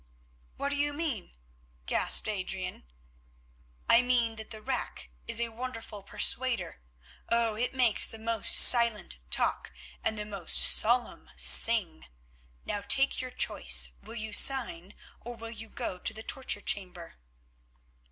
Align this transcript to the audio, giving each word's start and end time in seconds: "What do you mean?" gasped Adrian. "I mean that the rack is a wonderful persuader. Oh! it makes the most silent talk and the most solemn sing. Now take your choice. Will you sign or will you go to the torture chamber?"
"What 0.57 0.69
do 0.69 0.75
you 0.77 0.93
mean?" 0.93 1.35
gasped 1.85 2.27
Adrian. 2.27 2.85
"I 3.87 4.01
mean 4.01 4.35
that 4.37 4.49
the 4.49 4.59
rack 4.63 5.11
is 5.27 5.39
a 5.39 5.49
wonderful 5.49 6.01
persuader. 6.01 6.81
Oh! 7.29 7.53
it 7.53 7.75
makes 7.75 8.07
the 8.07 8.17
most 8.17 8.55
silent 8.55 9.19
talk 9.29 9.71
and 10.03 10.17
the 10.17 10.25
most 10.25 10.57
solemn 10.57 11.29
sing. 11.35 12.07
Now 12.65 12.81
take 12.81 13.21
your 13.21 13.29
choice. 13.29 13.89
Will 14.01 14.15
you 14.15 14.33
sign 14.33 14.95
or 15.19 15.35
will 15.35 15.51
you 15.51 15.69
go 15.69 15.99
to 15.99 16.13
the 16.15 16.23
torture 16.23 16.61
chamber?" 16.61 17.19